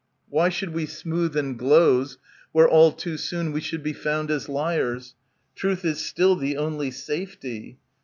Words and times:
Why 0.29 0.49
should 0.49 0.73
we 0.73 0.87
smooth 0.87 1.37
and 1.37 1.59
gloze, 1.59 2.17
where 2.53 2.67
all 2.67 2.91
too 2.91 3.17
soon 3.17 3.51
We 3.51 3.61
should 3.61 3.83
be 3.83 3.93
found 3.93 4.31
as 4.31 4.49
liars? 4.49 5.13
Truth 5.53 5.85
is 5.85 6.03
still 6.03 6.35
The 6.35 6.57
only 6.57 6.89
safety. 6.89 7.77